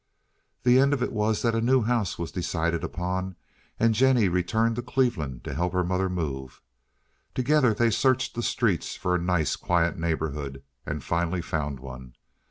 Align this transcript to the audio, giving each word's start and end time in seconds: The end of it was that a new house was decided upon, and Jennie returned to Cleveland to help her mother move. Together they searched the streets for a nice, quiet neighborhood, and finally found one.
The 0.63 0.79
end 0.79 0.93
of 0.93 1.03
it 1.03 1.13
was 1.13 1.43
that 1.43 1.53
a 1.53 1.61
new 1.61 1.83
house 1.83 2.17
was 2.17 2.31
decided 2.31 2.83
upon, 2.83 3.35
and 3.79 3.93
Jennie 3.93 4.29
returned 4.29 4.75
to 4.77 4.81
Cleveland 4.81 5.43
to 5.43 5.53
help 5.53 5.73
her 5.73 5.83
mother 5.83 6.09
move. 6.09 6.59
Together 7.35 7.71
they 7.75 7.91
searched 7.91 8.33
the 8.33 8.41
streets 8.41 8.95
for 8.95 9.13
a 9.13 9.19
nice, 9.21 9.55
quiet 9.55 9.99
neighborhood, 9.99 10.63
and 10.87 11.03
finally 11.03 11.43
found 11.43 11.79
one. 11.79 12.15